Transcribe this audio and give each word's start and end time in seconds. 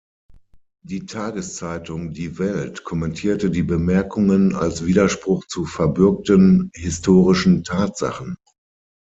Die 0.83 1.05
Tageszeitung 1.05 2.11
"Die 2.11 2.39
Welt" 2.39 2.83
kommentierte 2.83 3.51
die 3.51 3.61
Bemerkungen 3.61 4.55
als 4.55 4.83
Widerspruch 4.83 5.45
zu 5.45 5.63
„verbürgten 5.63 6.71
historischen 6.73 7.63
Tatsachen“. 7.63 8.35